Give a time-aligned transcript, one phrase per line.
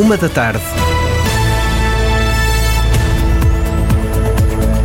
[0.00, 0.62] Uma da tarde.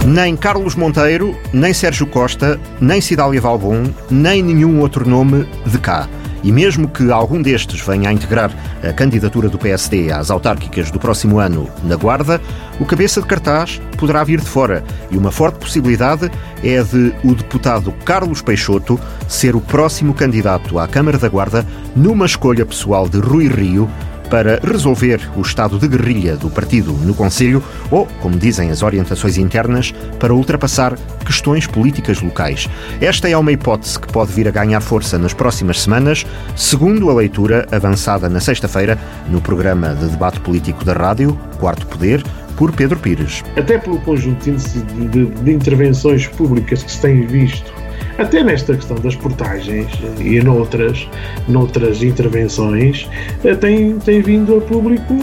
[0.05, 6.09] Nem Carlos Monteiro, nem Sérgio Costa, nem Cidália Valbon, nem nenhum outro nome de cá.
[6.43, 8.51] E mesmo que algum destes venha a integrar
[8.83, 12.41] a candidatura do PSD às autárquicas do próximo ano na Guarda,
[12.77, 14.83] o cabeça de cartaz poderá vir de fora.
[15.09, 16.29] E uma forte possibilidade
[16.61, 22.25] é de o deputado Carlos Peixoto ser o próximo candidato à Câmara da Guarda numa
[22.25, 23.89] escolha pessoal de Rui Rio
[24.29, 29.37] para resolver o estado de guerrilha do partido no Conselho ou, como dizem as orientações
[29.37, 32.67] internas, para ultrapassar questões políticas locais.
[33.01, 36.25] Esta é uma hipótese que pode vir a ganhar força nas próximas semanas,
[36.55, 38.97] segundo a leitura avançada na sexta-feira
[39.27, 42.23] no programa de debate político da rádio, Quarto Poder,
[42.55, 43.43] por Pedro Pires.
[43.57, 47.73] Até pelo conjunto de, de, de intervenções públicas que se tem visto
[48.17, 51.07] até nesta questão das portagens e noutras,
[51.47, 53.07] noutras intervenções,
[53.43, 55.13] eh, tem, tem vindo a público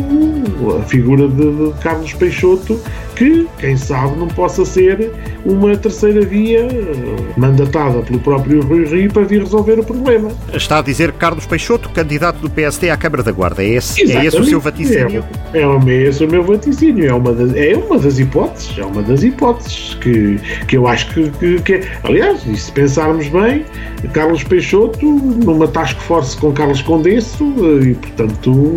[0.79, 2.81] a figura de, de Carlos Peixoto,
[3.15, 5.13] que, quem sabe, não possa ser
[5.45, 6.69] uma terceira via eh,
[7.37, 10.31] mandatada pelo próprio Rui Rio para vir resolver o problema.
[10.53, 13.63] Está a dizer Carlos Peixoto, candidato do PSD à Câmara da Guarda.
[13.63, 15.25] É esse, é esse o seu vaticínio?
[15.53, 17.07] É, é, esse o meu vaticínio.
[17.07, 18.79] É uma das, é uma das hipóteses.
[18.79, 21.83] É uma das hipóteses que, que eu acho que, que, que é.
[22.05, 23.65] Aliás, e se pensarmos bem,
[24.13, 28.77] Carlos Peixoto numa task force com Carlos Condesso eh, e, portanto,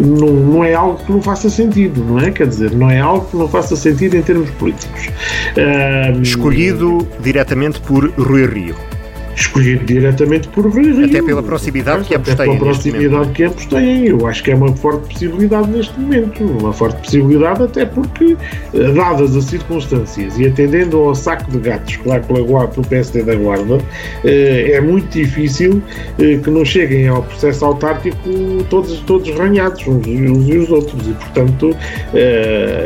[0.00, 2.30] não, não é algo que não faça sentido, não é?
[2.30, 5.08] Quer dizer, não é algo que não faça sentido em termos políticos.
[6.22, 8.95] Escolhido diretamente por Rui Rio
[9.36, 11.04] escolhido diretamente por Rio.
[11.04, 12.46] Até pela proximidade que ambos têm.
[12.46, 14.06] Pela proximidade que ambos têm.
[14.06, 16.42] Eu acho que é uma forte possibilidade neste momento.
[16.42, 18.36] Uma forte possibilidade, até porque,
[18.74, 23.22] eh, dadas as circunstâncias e atendendo ao saco de gatos que lá pela, pelo PSD
[23.22, 23.78] da Guarda,
[24.24, 25.82] eh, é muito difícil
[26.18, 28.16] eh, que não cheguem ao processo autárquico
[28.70, 31.06] todos, todos ranhados, uns, uns e os outros.
[31.06, 31.76] E, portanto,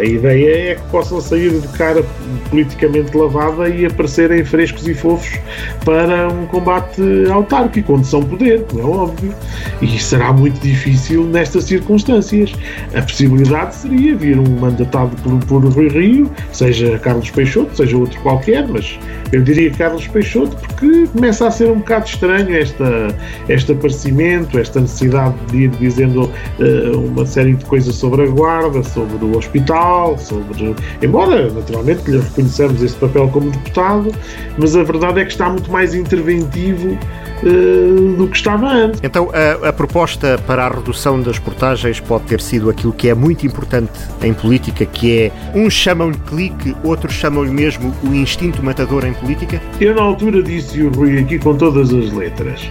[0.00, 2.02] a ideia é que possam sair de cara
[2.50, 5.38] politicamente lavada e aparecerem frescos e fofos
[5.84, 9.34] para um combate autárquico, onde são poder, como é óbvio.
[9.80, 12.52] E será muito difícil nestas circunstâncias.
[12.94, 18.20] A possibilidade seria vir um mandatado por, por Rui Rio, seja Carlos Peixoto, seja outro
[18.20, 18.98] qualquer, mas
[19.32, 23.14] eu diria Carlos Peixoto, porque começa a ser um bocado estranho esta,
[23.48, 28.82] este aparecimento, esta necessidade de ir dizendo uh, uma série de coisas sobre a guarda,
[28.82, 30.74] sobre o hospital, sobre.
[31.02, 34.12] Embora, naturalmente, lhe reconheçamos esse papel como deputado,
[34.58, 35.94] mas a verdade é que está muito mais
[36.30, 36.98] interventivo
[37.42, 39.00] uh, do que estava antes.
[39.02, 43.14] Então, a, a, proposta para a redução das portagens pode ter sido aquilo que é
[43.14, 43.92] muito importante
[44.22, 49.60] em política, que é uns chamam-lhe clique, outros chamam-lhe mesmo o instinto matador em política?
[49.80, 52.68] Eu, na altura, disse o Rui aqui com todas as letras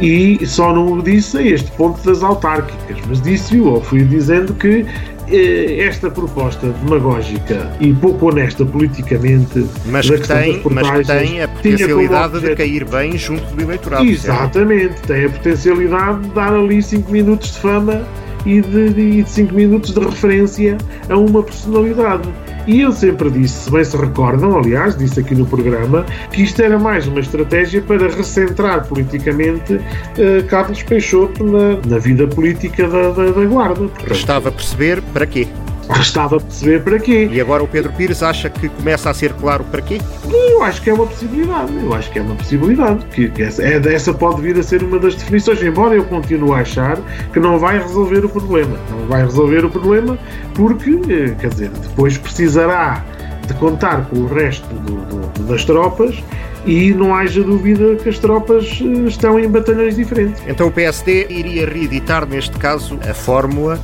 [0.00, 4.52] e só não o disse a este ponto das autárquicas, mas disse-o ou fui dizendo
[4.54, 4.84] que
[5.28, 12.40] esta proposta demagógica e pouco honesta politicamente mas que, tem, mas que tem a potencialidade
[12.40, 14.04] de cair bem junto do eleitorado.
[14.04, 15.06] Exatamente, certo?
[15.06, 18.06] tem a potencialidade de dar ali 5 minutos de fama
[18.44, 20.76] e de 5 minutos de referência
[21.08, 22.28] a uma personalidade.
[22.66, 26.62] E eu sempre disse, se bem se recordam, aliás, disse aqui no programa, que isto
[26.62, 33.10] era mais uma estratégia para recentrar politicamente uh, Carlos Peixoto na, na vida política da,
[33.10, 33.88] da, da Guarda.
[33.88, 35.48] Portanto, Restava a perceber para quê.
[35.88, 37.28] Restava perceber para quê.
[37.30, 40.00] E agora o Pedro Pires acha que começa a ser claro para quê?
[40.30, 41.72] Eu acho que é uma possibilidade.
[41.76, 43.04] Eu acho que é uma possibilidade.
[43.06, 46.52] Que, que essa, é, essa pode vir a ser uma das definições, embora eu continue
[46.52, 46.98] a achar
[47.32, 48.78] que não vai resolver o problema.
[48.90, 50.18] Não vai resolver o problema
[50.54, 53.04] porque, eh, quer dizer, depois precisará
[53.46, 56.22] de contar com o resto do, do, das tropas
[56.64, 60.42] e não haja dúvida que as tropas eh, estão em batalhões diferentes.
[60.46, 63.80] Então o PSD iria reeditar, neste caso, a fórmula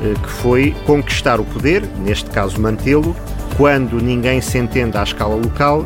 [0.00, 3.14] que foi conquistar o poder, neste caso mantê-lo,
[3.56, 5.84] quando ninguém se entende à escala local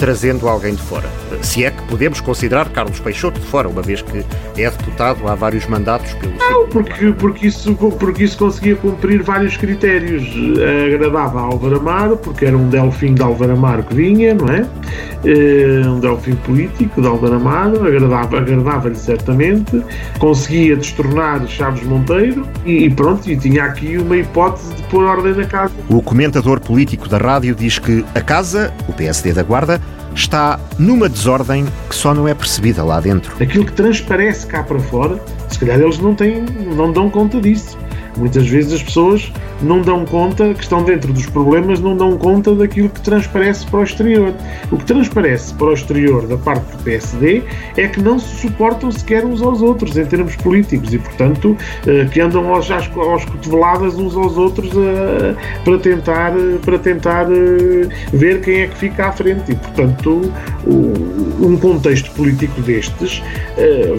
[0.00, 1.06] trazendo alguém de fora.
[1.42, 4.24] Se é que podemos considerar Carlos Peixoto de fora, uma vez que
[4.56, 9.58] é deputado há vários mandatos pelo Não, porque, porque, isso, porque isso conseguia cumprir vários
[9.58, 10.26] critérios.
[10.86, 14.66] Agradava a Álvaro Amaro, porque era um Delfim de Álvaro Amaro que vinha, não é?
[15.22, 19.84] Eh, um Delfim político de Álvaro Amaro, agradava-lhe agradava certamente,
[20.18, 25.34] conseguia destornar Chaves Monteiro e, e pronto, e tinha aqui uma hipótese de pôr ordem
[25.34, 25.74] na casa.
[25.90, 29.78] O comentador político da rádio diz que a casa, o PSD da Guarda,
[30.14, 33.34] está numa desordem que só não é percebida lá dentro.
[33.42, 35.18] Aquilo que transparece cá para fora,
[35.48, 37.79] se calhar eles não têm, não dão conta disso
[38.20, 39.32] Muitas vezes as pessoas
[39.62, 43.80] não dão conta, que estão dentro dos problemas, não dão conta daquilo que transparece para
[43.80, 44.34] o exterior.
[44.70, 47.42] O que transparece para o exterior da parte do PSD
[47.78, 51.56] é que não se suportam sequer uns aos outros em termos políticos e, portanto,
[51.86, 52.88] eh, que andam aos, aos
[53.24, 55.34] cotoveladas uns aos outros eh,
[55.64, 56.32] para tentar,
[56.62, 59.52] para tentar eh, ver quem é que fica à frente.
[59.52, 60.32] E, portanto,
[60.66, 63.22] um contexto político destes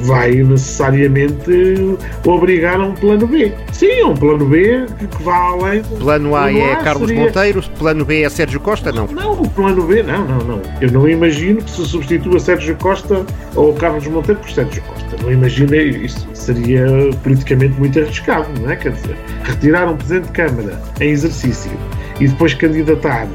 [0.02, 3.52] vai necessariamente obrigar a um plano B.
[3.72, 5.82] Sim, plano B que vá além.
[5.84, 7.26] Plano A é Carlos seria...
[7.26, 9.08] Monteiro, plano B é Sérgio Costa, não?
[9.08, 10.62] Não, o plano B, não, não, não.
[10.80, 13.26] Eu não imagino que se substitua Sérgio Costa
[13.56, 15.18] ou Carlos Monteiro por Sérgio Costa.
[15.24, 16.28] Não imagino isso.
[16.34, 16.86] Seria
[17.24, 18.76] politicamente muito arriscado, não é?
[18.76, 21.72] Quer dizer, retirar um Presidente de Câmara em exercício
[22.20, 23.28] e depois candidatar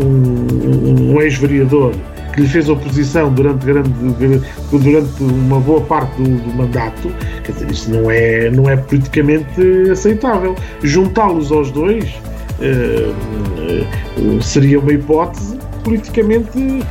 [0.00, 1.94] um, um ex-vereador
[2.38, 3.90] que lhe fez oposição durante, grande,
[4.70, 7.12] durante uma boa parte do, do, mandato,
[7.42, 10.54] quer dizer, isso não é, não é politicamente aceitável.
[10.82, 12.04] Juntá-los aos dois
[12.60, 13.12] uh,
[14.20, 16.84] uh, seria uma hipótese politicamente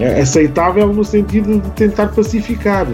[0.00, 2.86] eh, aceitável no sentido de tentar pacificar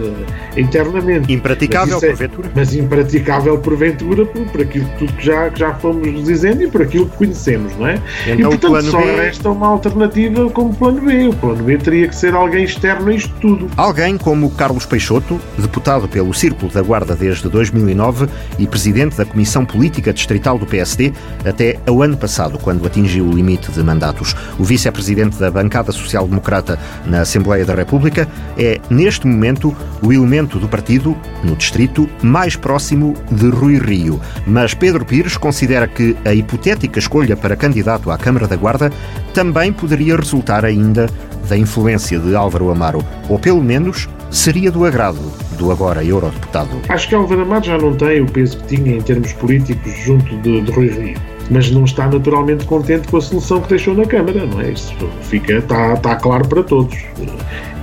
[0.57, 1.31] internamente.
[1.31, 2.51] Impraticável, é, porventura?
[2.55, 6.81] Mas impraticável, porventura, por, por aquilo tudo que já, que já fomos dizendo e por
[6.81, 8.01] aquilo que conhecemos, não é?
[8.27, 9.15] Então, e portanto só B...
[9.15, 11.27] resta uma alternativa como plano B.
[11.27, 13.69] O plano B teria que ser alguém externo a isto tudo.
[13.77, 18.27] Alguém como Carlos Peixoto, deputado pelo Círculo da Guarda desde 2009
[18.59, 21.13] e presidente da Comissão Política Distrital do PSD
[21.45, 24.35] até ao ano passado, quando atingiu o limite de mandatos.
[24.59, 28.27] O vice presidente da bancada social-democrata na Assembleia da República,
[28.57, 34.19] é, neste momento, o elemento do partido, no distrito, mais próximo de Rui Rio.
[34.45, 38.91] Mas Pedro Pires considera que a hipotética escolha para candidato à Câmara da Guarda
[39.33, 41.09] também poderia resultar ainda
[41.47, 45.19] da influência de Álvaro Amaro, ou pelo menos seria do agrado
[45.57, 46.69] do agora eurodeputado.
[46.89, 50.37] Acho que Álvaro Amaro já não tem o peso que tinha em termos políticos junto
[50.37, 54.05] de, de Rui Rio mas não está naturalmente contente com a solução que deixou na
[54.05, 54.71] Câmara, não é?
[54.71, 54.93] Isso
[55.23, 56.97] fica, está, está claro para todos.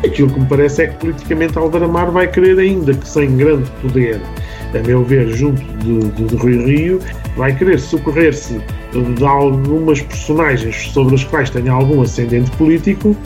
[0.04, 3.70] Aquilo que me parece é que politicamente Álvaro Amar vai querer, ainda que sem grande
[3.82, 4.20] poder,
[4.74, 7.00] a meu ver, junto de, de, de Rui Rio,
[7.36, 8.60] vai querer socorrer-se
[8.92, 13.16] de algumas personagens sobre as quais tenha algum ascendente político,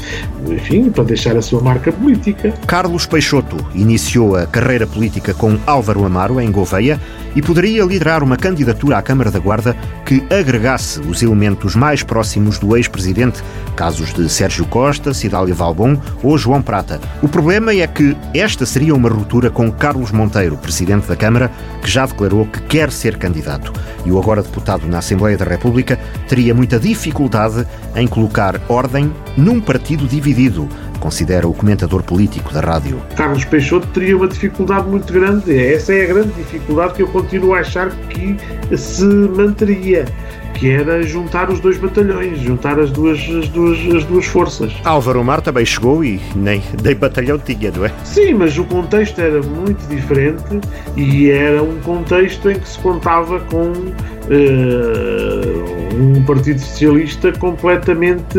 [0.47, 2.53] enfim, para deixar a sua marca política.
[2.67, 7.01] Carlos Peixoto iniciou a carreira política com Álvaro Amaro em Gouveia
[7.35, 12.59] e poderia liderar uma candidatura à Câmara da Guarda que agregasse os elementos mais próximos
[12.59, 13.43] do ex-presidente,
[13.75, 17.01] casos de Sérgio Costa, Cidália Valbon ou João Prata.
[17.23, 21.51] O problema é que esta seria uma ruptura com Carlos Monteiro, presidente da Câmara,
[21.83, 23.73] que já declarou que quer ser candidato.
[24.05, 25.99] E o agora deputado na Assembleia da República
[26.29, 30.69] teria muita dificuldade em colocar ordem num partido dividido,
[31.01, 33.01] considera o comentador político da rádio.
[33.17, 35.57] Carlos Peixoto teria uma dificuldade muito grande.
[35.57, 38.37] Essa é a grande dificuldade que eu continuo a achar que
[38.77, 40.07] se manteria
[40.55, 44.73] que era juntar os dois batalhões, juntar as duas, as duas, as duas forças.
[44.85, 47.93] Álvaro Mar também chegou e nem, nem batalhão tinha, não é?
[48.05, 50.61] Sim, mas o contexto era muito diferente
[50.97, 58.39] e era um contexto em que se contava com uh, um Partido Socialista completamente,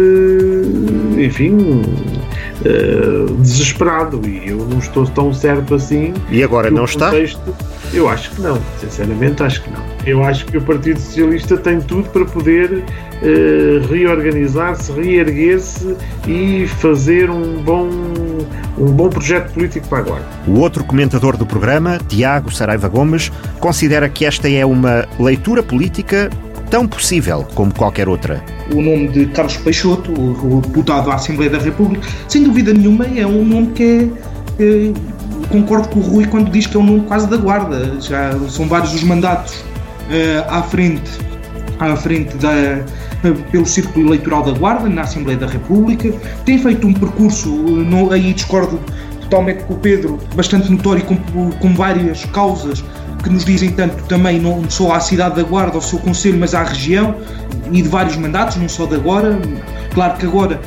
[1.18, 1.82] enfim,
[2.62, 6.14] uh, desesperado e eu não estou tão certo assim.
[6.30, 7.66] E agora não contexto, está?
[7.94, 9.84] Eu acho que não, sinceramente acho que não.
[10.06, 15.96] Eu acho que o Partido Socialista tem tudo para poder uh, reorganizar-se, reerguer-se
[16.28, 17.90] e fazer um bom,
[18.78, 20.24] um bom projeto político para agora.
[20.48, 26.30] O outro comentador do programa, Tiago Saraiva Gomes, considera que esta é uma leitura política
[26.69, 28.44] tão possível como qualquer outra.
[28.72, 33.26] O nome de Carlos Peixoto, o deputado à Assembleia da República, sem dúvida nenhuma é
[33.26, 34.12] um nome que
[34.60, 34.94] é, é
[35.50, 38.00] concordo com o Rui quando diz que é um nome quase da guarda.
[38.00, 41.10] Já são vários os mandatos uh, à frente,
[41.80, 46.12] à frente da, uh, pelo Círculo Eleitoral da Guarda, na Assembleia da República.
[46.45, 48.80] Tem feito um percurso, uh, aí discordo
[49.22, 51.16] totalmente com o Pedro, bastante notório com,
[51.52, 52.84] com várias causas
[53.26, 56.54] que nos dizem tanto também não só à cidade da Guarda, ao seu conselho, mas
[56.54, 57.16] à região
[57.72, 59.40] e de vários mandatos, não só de agora.
[59.96, 60.62] Claro que agora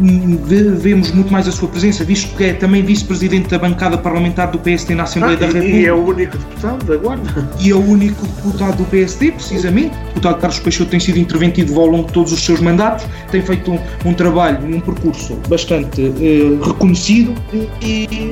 [0.00, 4.58] vemos muito mais a sua presença, visto que é também vice-presidente da bancada parlamentar do
[4.58, 5.76] PSD na Assembleia ah, da República.
[5.76, 7.50] E é o único deputado da Guarda.
[7.60, 9.94] E é o único deputado do PSD, precisamente.
[9.94, 13.42] O deputado Carlos Peixoto tem sido interventivo ao longo de todos os seus mandatos, tem
[13.42, 18.30] feito um, um trabalho, um percurso bastante uh, reconhecido e, e,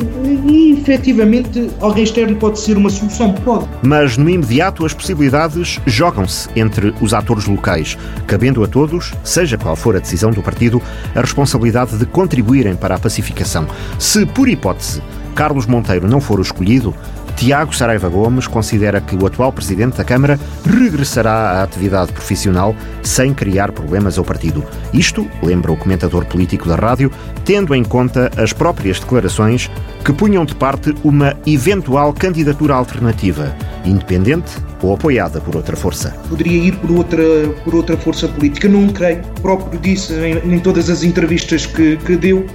[0.49, 3.67] e, efetivamente alguém externo pode ser uma solução, pode.
[3.83, 7.97] Mas no imediato as possibilidades jogam-se entre os atores locais,
[8.27, 10.81] cabendo a todos, seja qual for a decisão do partido,
[11.15, 13.67] a responsabilidade responsabilidade de contribuírem para a pacificação.
[13.99, 15.03] Se, por hipótese,
[15.35, 16.95] Carlos Monteiro não for o escolhido,
[17.37, 23.35] Tiago Saraiva Gomes considera que o atual presidente da Câmara regressará à atividade profissional sem
[23.35, 24.65] criar problemas ao partido.
[24.93, 27.11] Isto, lembra o comentador político da rádio,
[27.45, 29.71] tendo em conta as próprias declarações
[30.03, 36.17] que punham de parte uma eventual candidatura alternativa, independente ou apoiada por outra força.
[36.31, 37.23] Poderia ir por outra,
[37.65, 39.21] por outra força política, não creio.
[39.37, 42.47] O próprio disse em, em todas as entrevistas que, que deu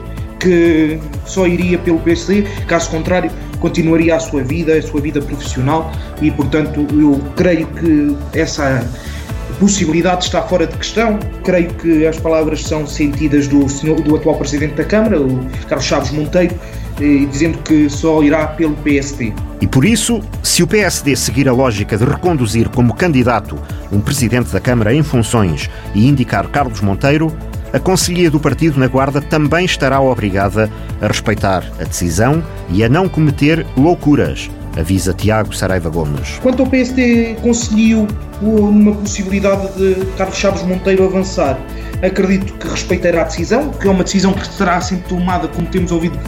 [0.41, 5.91] que só iria pelo PSD, caso contrário, continuaria a sua vida, a sua vida profissional
[6.21, 8.85] e, portanto, eu creio que essa
[9.59, 11.19] possibilidade está fora de questão.
[11.43, 15.85] Creio que as palavras são sentidas do, senhor, do atual Presidente da Câmara, o Carlos
[15.85, 16.55] Chaves Monteiro,
[16.99, 19.31] eh, dizendo que só irá pelo PSD.
[19.61, 23.59] E por isso, se o PSD seguir a lógica de reconduzir como candidato
[23.91, 27.31] um Presidente da Câmara em funções e indicar Carlos Monteiro,
[27.73, 30.69] a Conselhia do Partido na Guarda também estará obrigada
[31.01, 36.37] a respeitar a decisão e a não cometer loucuras, avisa Tiago Saraiva Gomes.
[36.41, 38.07] Quanto ao PSD Conselho,
[38.41, 41.57] uma possibilidade de Carlos Chaves Monteiro avançar,
[42.01, 45.91] acredito que respeitará a decisão, que é uma decisão que será sempre tomada, como temos
[45.91, 46.19] ouvido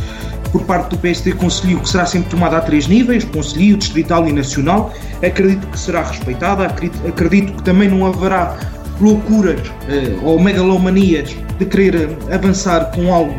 [0.53, 4.31] por parte do PSD Conselho, que será sempre tomada a três níveis, Conselho, Distrital e
[4.31, 4.93] Nacional.
[5.25, 8.55] Acredito que será respeitada, acredito, acredito que também não haverá
[9.01, 13.33] loucuras eh, ou megalomanias de querer avançar com algo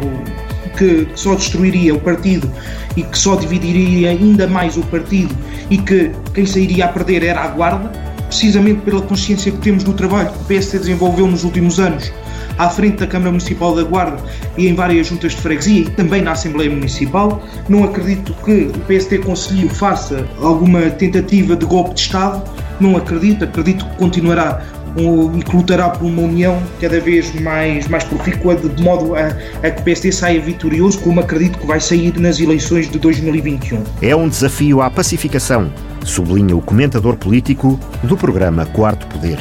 [0.77, 2.51] que só destruiria o partido
[2.97, 5.35] e que só dividiria ainda mais o partido
[5.71, 7.91] e que quem sairia a perder era a Guarda,
[8.27, 12.13] precisamente pela consciência que temos do trabalho que o PSD desenvolveu nos últimos anos
[12.59, 14.23] à frente da Câmara Municipal da Guarda
[14.57, 17.43] e em várias juntas de freguesia e também na Assembleia Municipal.
[17.69, 22.43] Não acredito que o PSD Conselho faça alguma tentativa de golpe de Estado,
[22.81, 24.63] não acredito, acredito que continuará
[24.97, 29.29] e que lutará por uma união cada vez mais, mais profícua, de modo a,
[29.63, 33.83] a que o PSD saia vitorioso, como acredito que vai sair nas eleições de 2021.
[34.01, 35.73] É um desafio à pacificação,
[36.05, 39.39] sublinha o comentador político do programa Quarto Poder.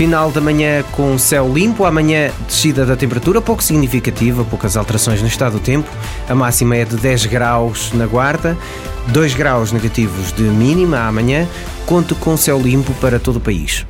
[0.00, 5.28] Final da manhã com céu limpo, amanhã descida da temperatura, pouco significativa, poucas alterações no
[5.28, 5.86] estado do tempo.
[6.26, 8.56] A máxima é de 10 graus na Guarda,
[9.08, 11.46] 2 graus negativos de mínima amanhã.
[11.84, 13.84] Conto com céu limpo para todo o país.